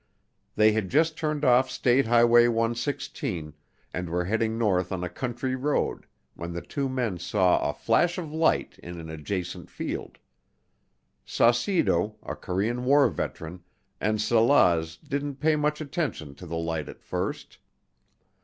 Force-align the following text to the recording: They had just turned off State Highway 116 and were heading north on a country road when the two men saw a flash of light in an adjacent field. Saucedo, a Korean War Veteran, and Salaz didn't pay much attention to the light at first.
They 0.55 0.71
had 0.71 0.89
just 0.89 1.15
turned 1.15 1.45
off 1.45 1.69
State 1.69 2.07
Highway 2.07 2.47
116 2.47 3.53
and 3.93 4.09
were 4.09 4.25
heading 4.25 4.57
north 4.57 4.91
on 4.91 5.03
a 5.03 5.09
country 5.09 5.55
road 5.55 6.07
when 6.33 6.53
the 6.53 6.61
two 6.63 6.89
men 6.89 7.19
saw 7.19 7.59
a 7.59 7.71
flash 7.71 8.17
of 8.17 8.31
light 8.31 8.79
in 8.79 8.99
an 8.99 9.11
adjacent 9.11 9.69
field. 9.69 10.17
Saucedo, 11.23 12.15
a 12.23 12.35
Korean 12.35 12.83
War 12.83 13.09
Veteran, 13.09 13.61
and 13.99 14.19
Salaz 14.19 14.97
didn't 14.97 15.35
pay 15.35 15.55
much 15.55 15.79
attention 15.81 16.33
to 16.33 16.47
the 16.47 16.57
light 16.57 16.89
at 16.89 17.03
first. 17.03 17.59